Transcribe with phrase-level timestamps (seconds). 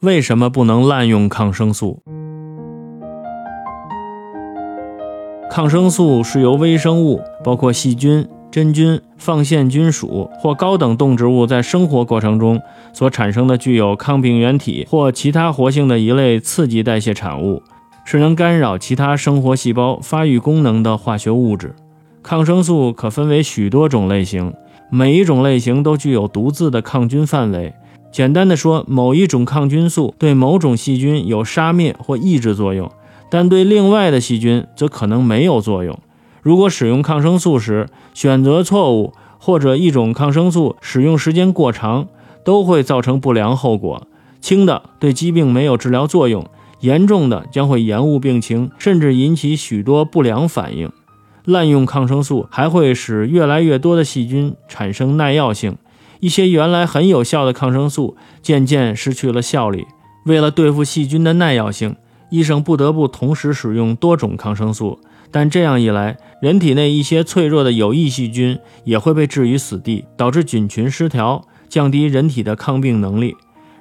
[0.00, 2.00] 为什么不能滥用抗生素？
[5.50, 17.60] 抗生素是由微生物，包括细菌、真菌、放线菌属或高等动植物在生活过程中所产生的具有抗病原体或其他活性的一类刺激代谢产物，
[18.04, 21.74] 是能干扰其他生活细胞发育功能的化学物质。
[22.22, 24.54] 抗生素可分为许多种类型，
[24.92, 27.74] 每一种类型都具有独自的抗菌范围。
[28.10, 32.90] 简单的说，某一种抗菌素对某种细菌有杀灭或抑制作用，
[33.30, 35.98] 但对另外的细菌则可能没有作用。
[36.42, 42.08] 如果使用抗生素时选择错误，或者一种抗生素使用时间过长，
[42.44, 44.06] 都会造成不良后果。
[44.40, 46.46] 轻的对疾病没有治疗作用，
[46.80, 50.90] 严重的将会延误病情，甚至引起许多不良反应。
[51.44, 55.76] 滥用抗生素还会使越来越多的细菌产生耐药性。
[56.20, 59.86] 一些原来很有效的抗生素渐渐失去了效力。
[60.24, 61.96] 为了对付细菌的耐药性，
[62.30, 64.98] 医生不得不同时使用多种抗生素。
[65.30, 73.34] 但这样一来，人体内一些脆弱的有益细菌也会被置于死地，导致菌群失调，降低人体的抗病能力。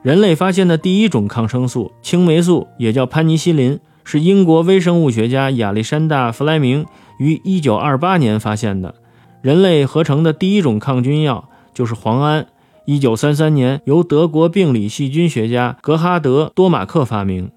[0.04, 6.86] 人类发现的第一种抗生素青霉素，也叫潘尼西林，是英国微生物学家亚历山大·弗莱明
[7.20, 8.96] 于1928年发现的。
[9.42, 11.50] 人类合成的第一种抗菌药。
[11.78, 12.48] 就是磺胺，
[12.86, 17.52] 一九三三年由德国病理细菌学家格哈德多马克发明。